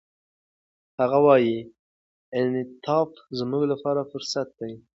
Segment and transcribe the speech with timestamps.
[0.99, 1.57] هغه وايي،
[2.37, 3.09] انعطاف
[3.39, 4.71] زموږ لپاره فرصت دی.